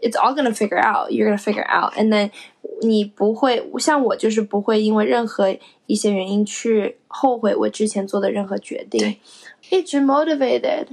[0.01, 1.11] it's all gonna figure out.
[1.11, 2.31] You're gonna figure out, and then
[2.81, 5.55] 你不会像我，就是不会因为任何
[5.87, 9.17] 一些原因去后悔我之前做的任何决定，
[9.69, 10.87] 一直 motivated。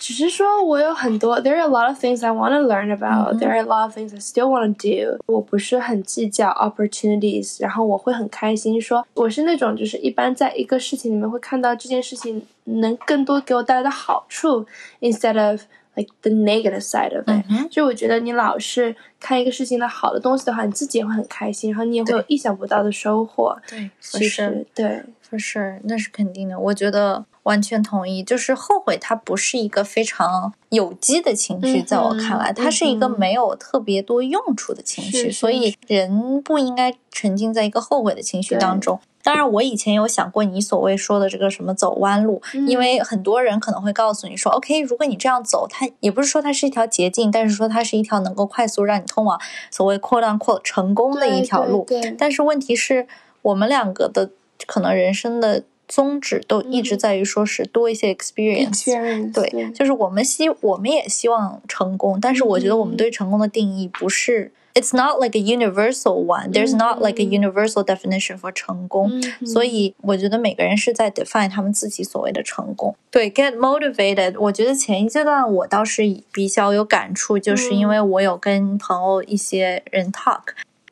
[0.00, 3.38] 只是说，我有很多，there are a lot of things I want to learn about.
[3.38, 5.18] There are a lot of things I still want to do.
[5.26, 8.78] 我不是很计较 opportunities，然后我会很开心。
[8.78, 14.66] 说我是那种，就是一般在一个事情里面会看到这件事情能更多给我带来的好处，
[15.00, 15.62] instead of
[15.94, 17.70] like the negative side of it。
[17.70, 23.56] 就我觉得你老是看一个事情的好的东西的话，你自己也会很开心，然后你也会有意想不到的收获。
[23.66, 26.60] 对，其实对，for sure，那是肯定的。
[26.60, 27.24] 我觉得。
[27.43, 38.99] 完全同意，就是后悔，它不是一个非常有机的情绪，在我看来，它是一个没有特别多用处的情绪，所以人不应该沉浸在一个后悔的情绪当中。
[39.23, 51.85] 当然，我以前有想过你所谓说的这个什么走弯路，因为很多人可能会告诉你说，OK，如果你这样走，它也不是说它是一条捷径，但是说它是一条能够快速让你通往所谓 “quote unquote” 成功的一条路。
[52.17, 53.07] 但是问题是
[53.43, 54.29] 我们两个的
[54.67, 55.63] 可能人生的。
[55.91, 58.85] 宗旨都一直在于说是多一些 experience，
[59.33, 72.95] 对，就是我们希我们也希望成功，但是我觉得我们对成功的定义不是，it's not like a universal one，there's not like a universal definition for 成功，所以我觉得每个人是在 define 他们自己所谓的成功。
[73.09, 80.43] 对，get motivated，我觉得前一阶段我倒是比较有感触，就是因为我有跟朋友一些人 talk，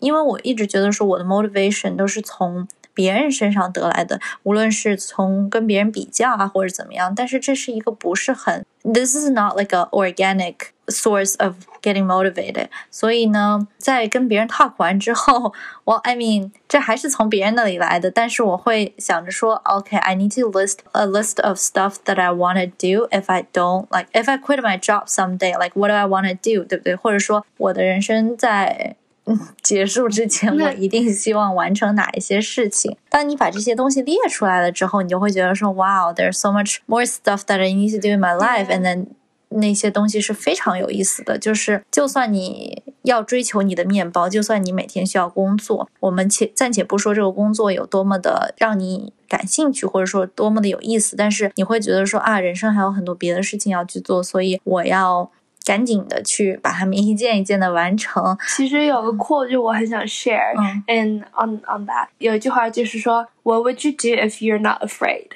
[0.01, 2.67] 因为我一直觉得说我的 motivation 都是从。
[2.92, 10.54] 别人身上得来的，无论是从跟别人比较啊，或者怎么样，但是这是一个不是很，this is not like a organic
[10.87, 12.68] source of getting motivated。
[12.92, 15.52] 所以呢，在跟别人 talk 完之后，
[15.83, 23.09] 我 I mean 这还是从别人那里来的，但是我会想着说，OK，I need to list a list of stuff that I want to do
[23.09, 26.28] if I don't like if I quit my job someday like what do I want
[26.28, 26.94] to do，对不对？
[26.94, 28.94] 或者说我的人生在。
[29.61, 32.97] 结束之前，我一定希望完成哪一些事情。
[33.09, 39.07] 当你把这些东西列出来了之后，你就会觉得说，Wow，there's so much more stuff that I need to do in my life，and then
[39.49, 41.37] 那些东西是非常有意思的。
[41.37, 55.31] 就是就算你要追求你的面包，就算你每天需要工作，我们且暂且不说这个工作有多么的让你感兴趣，或者说多么的有意思，但是你会觉得说啊，人生还有很多别的事情要去做，所以我要。
[55.68, 58.37] 赶紧的去把它们一件一件的完成。
[58.57, 65.28] 其实有个 quote 就我很想 share，嗯，and on on that 有一句话就是说，What would you do if you're not afraid？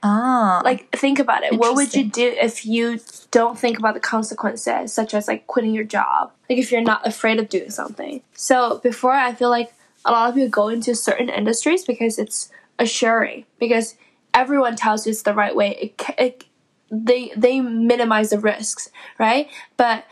[0.00, 1.56] 啊，like think about it.
[1.56, 2.98] What would you do if you
[3.30, 6.32] don't think about the consequences, such as like quitting your job?
[6.50, 8.20] Like if you're not afraid of doing something.
[8.34, 9.72] So before, I feel like
[10.04, 13.94] a lot of people go into certain industries because it's assuring because
[14.34, 15.76] everyone tells you it's the right way.
[15.80, 16.44] It, it
[16.91, 19.47] they they minimize the risks, right?
[19.77, 20.05] But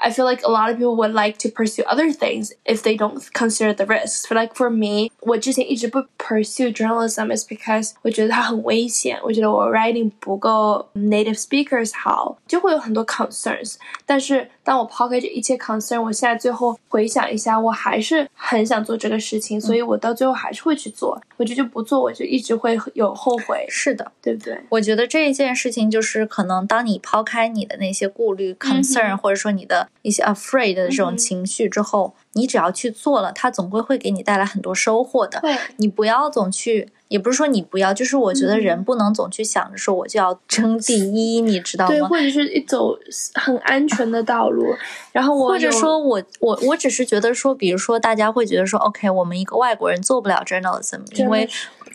[0.00, 2.98] I feel like a lot of people would like to pursue other things if they
[2.98, 4.26] don't consider the risks.
[4.28, 13.04] But like for me, 我之前一直不 pursue journalism is because 我觉得它很危险，我觉得我 writing 不够 native speakers 好，就会有很多
[13.06, 13.76] concerns。
[14.04, 21.18] 但是当我抛开这一切 concern，我现在最后回想一下，我还是很想做这个事情，所以我到最后还是会去做。
[21.38, 23.64] 我觉得就不做，我就一直会有后悔。
[23.70, 24.58] 是的，对不对？
[24.68, 35.39] 我觉得这一件事情就是可能当你抛开你的那些顾虑 concern，或者说你的 一些 afraid 的这种情绪之后，你只要去做了，它总归会给你带来很多收获的。
[35.41, 36.89] 对，你不要总去。
[37.11, 41.91] 也不是说你不要，就是我觉得人不能总去想着说我就要争第一，你知道吗？
[41.91, 42.97] 对，或者是一走
[43.33, 44.73] 很安全的道路，
[45.11, 51.49] 然后我或者说我我我只是觉得说，比如说大家会觉得说，OK，我们一个外国人做不了 journalism，因为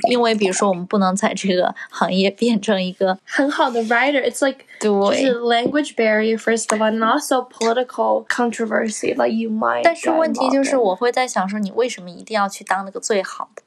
[0.08, 9.82] 因为比如说我们不能在这个行业变成一个很好的 writer，it's like 对，就是 language barrier first of all，and also political controversy，like you might。
[9.82, 13.62] 但是问题就是我会在想说，你为什么一定要去当那个最好的？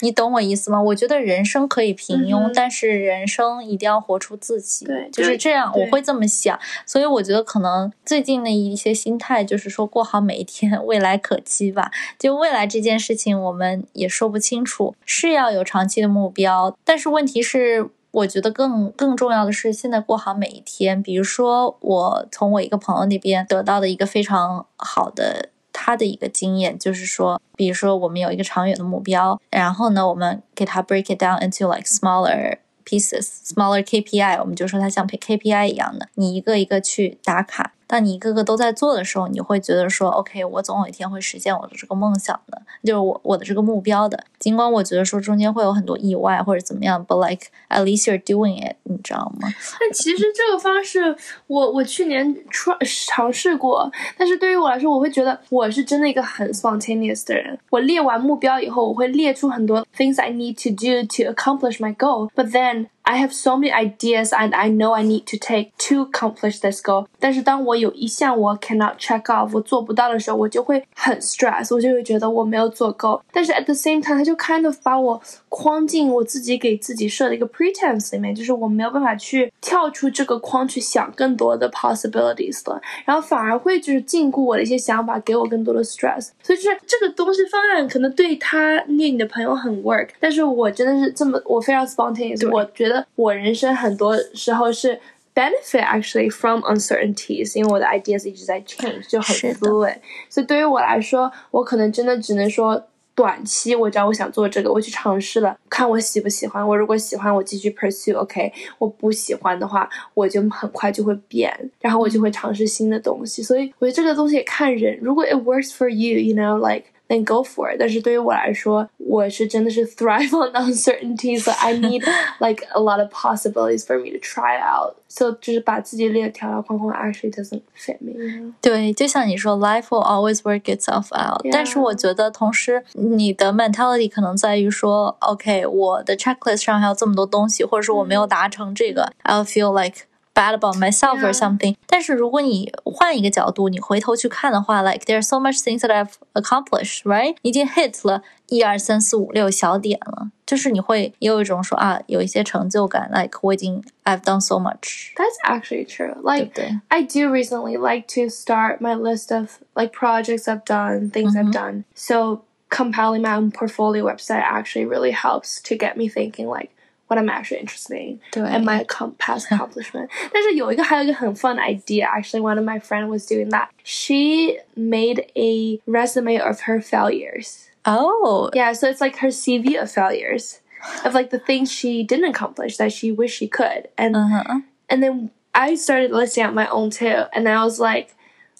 [0.00, 0.80] 你懂我意思吗？
[0.80, 4.84] 我觉得人生可以平庸，但是人生一定要活出自己。
[4.84, 6.58] 对，就是这样，我会这么想。
[6.84, 11.90] 所以我觉得可能最近的一些心态就是说，过好每一天， 未来可期吧。
[12.18, 16.76] 就未来这件事情，我们也说不清楚，是要有长期的目标。
[16.84, 21.02] 但是问题是，我觉得更更重要的是，现在过好每一天。
[21.02, 25.48] 比如说，我从我一个朋友那边得到的一个非常好的。
[25.78, 37.72] 他的一个经验就是说，比如说我们有一个长远的目标，然后呢，我们给他 break it down into like smaller pieces smaller KPI，我们就说它像 KPI 一样的，你一个一个去打卡。
[37.88, 44.24] 当你一个个都在做的时候，你会觉得说，OK，我总有一天会实现我的这个梦想的，就是我我的这个目标的。
[44.40, 49.48] 尽管我觉得说中间会有很多意外或者怎么样，but like at least you're doing it，你知道吗？
[49.78, 57.56] 但其实这个方式，我我去年尝试过，但是对于我来说，我会觉得我是真的一个很 spontaneous 的人。
[57.70, 64.31] 我列完目标以后，我会列出很多 things I need to do to accomplish my goal，but then I have so many ideas
[64.31, 67.07] and I know I need to take to accomplish this goal。
[67.19, 73.21] 但是当我有一项我 cannot check off，我做不到的时候，我就会很 stress，我就会觉得我没有做够。
[73.31, 86.29] 但是 at the same time，它就 kind of 把我框进我自己给自己设的一个 pretense 里面，就是我没有办法去跳出这个框去想更多的 possibilities 了，然后反而会就是禁锢我的一些想法，给我更多的 stress。
[86.43, 95.00] 所以就是这个东西方案可能对他念你的朋友很 work，但是我真的是这么我非常 spontaneous，我觉得 我人生很多时候是。
[95.36, 99.98] benefit actually from uncertainties，因为我的 ideas 一直在 change，就很 fluid。
[100.30, 102.86] 所以对于我来说，我可能真的只能说。
[103.14, 106.66] 短期我知道我想做这个，我去尝试了，看我喜不喜欢。
[106.66, 108.52] 我如果喜欢，我继续 pursue，OK。
[108.78, 113.42] 我不喜欢的话，我就很快就会变，然后我就会尝试新的东西。
[113.42, 114.98] 所以我觉得这个东西也看人。
[115.00, 116.84] 如果 it works for you，you know like。
[117.07, 117.77] then go for it。
[117.79, 122.03] 但是对于我来说，我是真的是 thrive on uncertainty, so I need
[122.39, 124.95] like a lot of possibilities for me to try out.
[125.07, 128.53] So 就是把自己列条条框框 actually doesn't fit me.
[128.61, 131.45] 对，就像你说，life will always work itself out。
[131.51, 141.75] 但是我觉得，同时你的 mentality 可能在于说，OK，我的 checklist 上还有这么多东西，或者说我没有达成这个，I'll feel like bad about myself or something。
[141.85, 147.35] 但是如果你换一个角度，你回头去看的话，like there are so much things that I've accomplished，right？
[147.41, 155.13] 已经 hit 了一二三四五六小点了，就是你会也有一种说啊，有一些成就感，like 我已经 I've done so much。
[155.15, 156.15] That's actually true.
[156.23, 161.35] Like I do recently like to start my list of like projects I've done, things
[161.35, 161.83] I've done.
[161.93, 166.71] So compiling my own portfolio website actually really helps to get me thinking like
[167.11, 168.85] what I'm actually interested in and my
[169.17, 170.09] past accomplishment.
[170.31, 172.05] 但是有一个还有一个很 fun idea.
[172.05, 173.67] Actually, one of my friend was doing that.
[173.83, 177.67] She made a resume of her failures.
[177.83, 178.71] Oh, yeah.
[178.71, 180.61] So it's like her CV of failures,
[181.03, 184.61] of like the things she didn't accomplish that she wished she could, and uh-huh.
[184.89, 188.14] and then I started listing out my own too, and I was like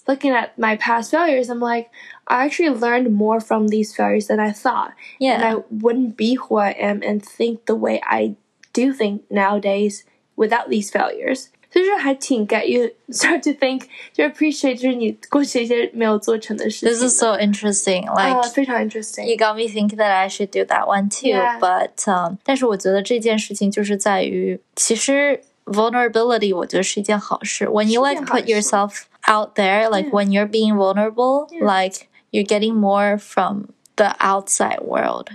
[0.06, 1.90] looking at my past failures, I'm like,
[2.26, 4.92] I actually learned more from these failures than I thought.
[5.18, 5.34] Yeah.
[5.34, 8.34] And I wouldn't be who I am and think the way I
[8.72, 10.04] do think nowadays
[10.36, 11.48] without these failures.
[11.72, 16.88] 所以说还挺 get you start to think 就 appreciate 就是你过去一些没有做成的事情。
[16.90, 18.02] This is so interesting.
[18.02, 19.24] Like、uh, 非常 interesting.
[19.24, 21.28] You got me thinking that I should do that one too.
[21.28, 21.58] Yeah.
[21.58, 27.66] But um, 但是我觉得这件事情就是在于，其实 vulnerability 我觉得是一件好事。
[27.66, 33.18] When you like put yourself out there, like when you're being vulnerable, like you're getting more
[33.18, 35.28] from the outside world.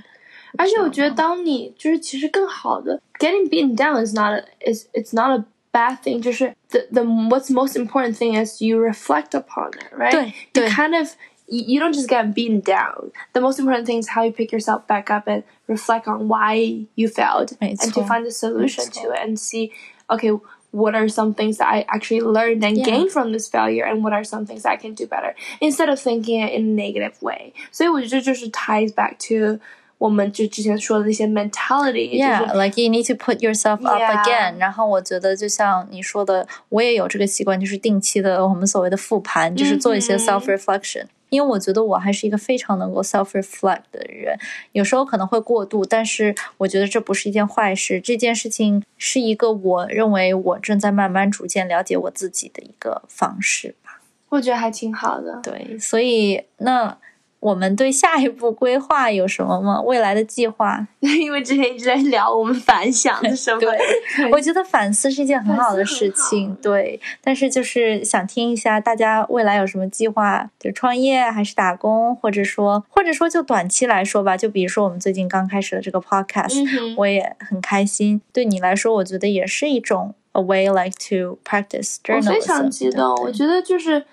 [0.57, 7.01] 而且我觉得，当你就是其实更好的 getting beaten down is not a, is it's not a bad thing，就是 the the
[7.03, 10.11] what's most important thing is you reflect upon it, right?
[10.11, 11.11] 对 You 对 kind of
[11.47, 13.11] you, you don't just get beaten down.
[13.33, 16.87] The most important thing is how you pick yourself back up and reflect on why
[16.95, 19.71] you failed 没 and to 错 find a solution 没错 to it and see,
[20.07, 20.31] okay,
[20.71, 22.85] what are some things that I actually learned and Yeah.
[22.85, 25.99] gained from this failure and what are some things I can do better instead of
[25.99, 27.53] thinking it in a negative way.
[27.71, 29.59] 所以我觉得这就是 ties back to
[29.97, 34.23] 我们就之前说的那些 mentality， Yeah, 就是 like you need to put yourself up Yeah.
[34.23, 34.57] again.
[34.59, 41.05] 然后我觉得就像你说的，我也有这个习惯，就是定期的我们所谓的复盘，就是做一些嗯哼 self reflection。
[41.32, 44.38] 因为我觉得我还是一个非常能够 self reflect 的人，
[44.72, 47.98] 有时候可能会过度，但是我觉得这不是一件坏事。
[47.98, 54.02] 这件事情是一个我认为我正在慢慢逐渐了解我自己的一个方式吧。
[54.28, 55.40] 我觉得还挺好的。
[55.42, 56.98] 对，所以那
[57.42, 59.80] 我们对下一步规划有什么吗？
[59.82, 60.86] 未来的计划？
[61.00, 63.76] 因为之前一直在聊我们反响是什么，对
[64.30, 67.00] 我觉得反思是一件很好的事情，对。
[67.20, 78.22] 但是就是想听一下大家未来有什么计划，就创业还是打工，或者说或者说就短期来说吧，就比如说我们最近刚开始的这个 podcast，、嗯我也很开心。
[78.32, 82.28] 对你来说，我觉得也是一种 a way like to practice 我 journalism。
[82.30, 84.04] 非常激动，我觉得就是。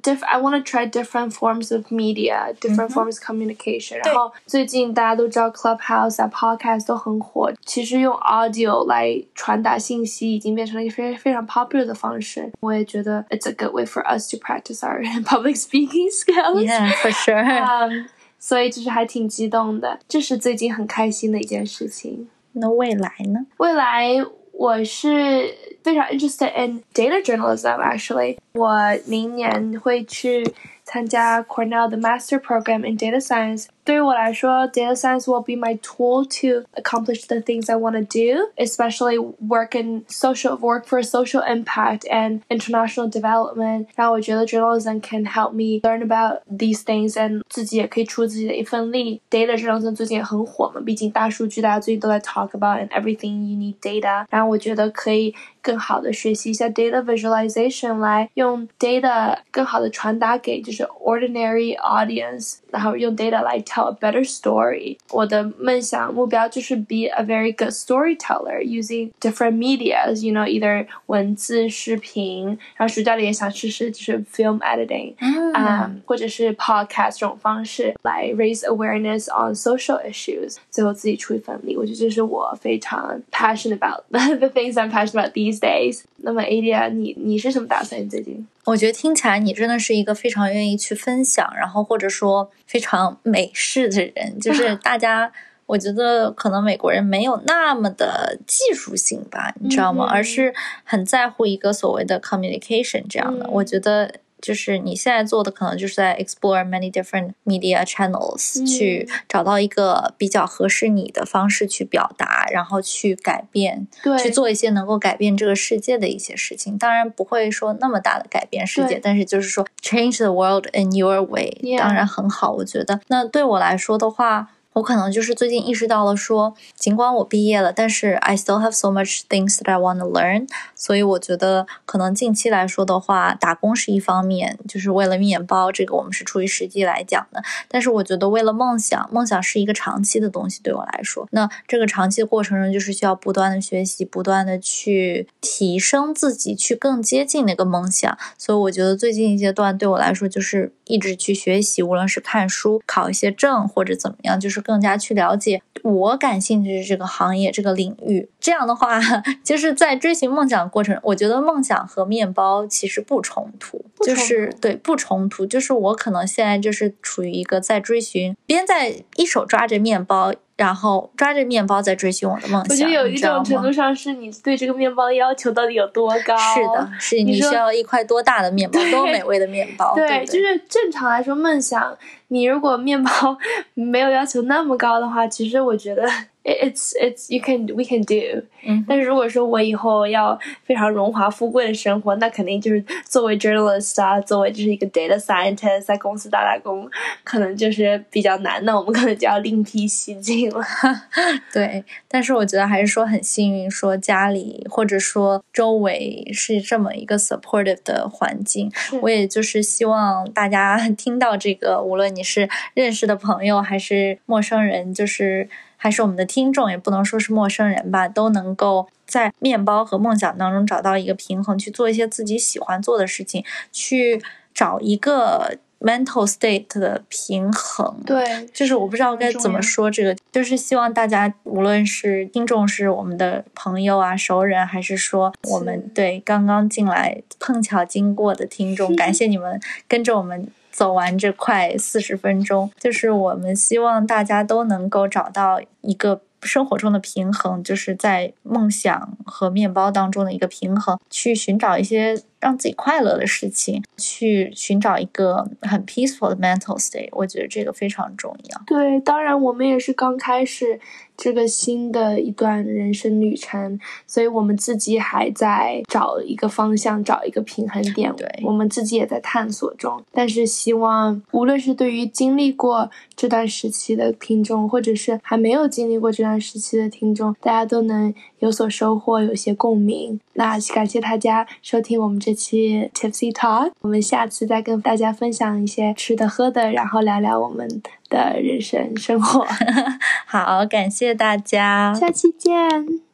[0.00, 3.96] Diff, I want to try different forms of media, different forms of communication.
[4.04, 7.52] 然后最近大家都知道 Clubhouse 啊、Podcast 都很火。
[7.64, 12.52] 其实用 audio 来传达信息已经变成了一个非非常 popular 的方式。
[12.60, 16.62] 我也觉得 it's a good way for us to practice our public speaking skills.
[16.62, 17.42] Yeah, for sure.
[17.42, 22.28] 嗯， 所以就是还挺激动的，这是最近很开心的一件事情。
[22.52, 23.46] 那未来呢？
[23.56, 27.78] 未来我是 非常 interested in data journalism.
[27.80, 28.70] Actually，我
[29.06, 30.52] 明年会去
[30.84, 33.66] 参加 Cornell 的 Master Program in Data Science。
[33.84, 39.74] 对于我来说，data science will be my tool to accomplish the things I want to do, especially work
[39.74, 43.86] in social work for social impact and international development.
[43.94, 49.22] 然后我觉得 journalism can help me learn about these things and 自己也可以出自己的一份力。
[49.30, 54.26] Data journalism 最近也很火嘛，毕竟大数据大家最近都在 talk about and everything you need data。
[54.28, 64.96] 然后我觉得可以 更好的学习一下 data visualization，来用 data 更好的传达给就是 ordinary audience，然后用 data 来 tell a better story。
[65.10, 72.46] 我的梦想目标就是 be a very good storyteller using different medias，you know either 文字、视频，
[72.76, 75.14] 然后暑假里也想试试就是 film editing，
[75.52, 81.76] 啊、或者是 podcast 这种方式来 raise awareness on social issues，最后自己出一份力。
[81.76, 86.01] 我觉得这是我非常 passionate about the things I'm passionate about these days。
[86.17, 88.47] 那么 Adia，你你是什么打算你最近？
[88.65, 95.31] 我觉得听起来你真的是一个非常愿意去分享，然后或者说非常美式的人，就是 大家。
[95.65, 100.05] 我觉得可能美国人没有那么的技术性吧，你知道吗？
[100.05, 103.45] 嗯而是很在乎一个所谓的 communication 这样的。
[103.45, 104.13] 嗯我觉得
[104.43, 116.77] 就是你现在做的可能就是在 explore many different media channels，、嗯去找到一个比较合适你的方式去表达，然后去改变对，去做一些能够改变这个世界的一些事情。
[116.77, 122.51] 当然不会说那么大的改变世界，但是就是说 change the world in your way，、当然很好。
[122.51, 124.49] 我觉得那对我来说的话。
[124.73, 130.47] 我可能就是最近意识到了说，尽管我毕业了，但是 I still have so much things that I want to learn。
[130.75, 137.41] 所以我觉得可能近期来说的话，打工是一方面，就是为了面包，这个我们是出于实际来讲的。
[137.67, 148.17] 但是我觉得为了梦想，梦想是一个长期的东西，对我来说，那这个长期的过程中，就是需要不断的学习，不断的去提升自己，去更接近那个梦想。
[148.37, 158.29] 所以我觉得最近一阶段对我来说，就是一直去学习，无论是看书、考一些证或者怎么样，就是更加去了解我感兴趣的这个行业、这个领域。
[158.39, 158.99] 这样的话，
[159.43, 165.45] 就是在追寻梦想过程，我觉得梦想和面包其实不冲突，不冲突就是对不冲突。
[165.45, 170.33] 就是我可能现在就是处于一个在追寻，边在一手抓着面包。
[170.55, 176.37] 然后抓着面包在追寻我的梦想，我觉得有一种程度上是你对这个面包的要求到底有多高？
[176.37, 181.97] 是的，是你需要一块多大的面包，多美味的面包，对对，对就是正常来说，梦想
[182.27, 183.11] 你如果面包
[183.73, 186.07] 没有要求那么高的话，其实我觉得
[186.43, 188.43] it's it's you can we can do。
[188.65, 196.89] 嗯但是如果说我以后要非常荣华富贵的生活，那肯定就是作为 journalist 啊，作为就是一个 data scientist，在公司打打工，
[197.23, 198.63] 可能就是比较难。
[198.63, 200.63] 那我们可能就要另辟蹊径了。
[201.51, 208.71] 对，但是我觉得还是说很幸运，说家里或者说周围是这么一个 supportive 的环境。
[209.01, 215.49] 我也就是希望大家听到这个，无论你是认识的朋友还是陌生人，就是
[215.83, 224.23] 还是我们的听众，也不能说是陌生人吧，都能够在面包和梦想当中找到一个平衡，去做一些自己喜欢做的事情，去
[224.53, 225.57] 找一个。
[225.83, 246.23] mental state 的平衡，对，就是我不知道该怎么说这个，就是希望大家无论是听众是我们的朋友啊、熟人，还是说我们对刚刚进来碰巧经过的听众， 感谢你们跟着我们走完这快四十分钟，就是我们希望大家都能够找到一个。
[246.45, 257.09] 生活中的平衡，就是在梦想和面包当中的一个平衡，去寻找一些让自己快乐的事情，去寻找一个很 peaceful 的 mental state。
[257.13, 258.61] 我觉得这个非常重要。
[258.67, 260.79] 对，当然我们也是刚开始。
[261.15, 268.11] 这个新的一段人生旅程，所以我们自己还在找一个方向，找一个平衡点。
[268.15, 270.03] 对，我们自己也在探索中。
[270.11, 280.19] 但是希望，无论是对于经历过这段时期的听众，或者是还没有经历过这段时期的听众，大家都能有所收获，有些共鸣。
[280.33, 287.69] 那感谢大家收听我们这期 Tipsy Talk，我们下次再跟大家分享一些吃的喝的，然后聊聊我们
[288.09, 289.45] 的人生生活。
[290.25, 293.12] 好，感谢大家，下期见。